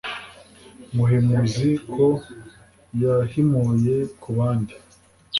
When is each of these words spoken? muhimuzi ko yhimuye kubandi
muhimuzi 0.95 1.69
ko 1.93 2.05
yhimuye 3.23 3.95
kubandi 4.21 4.73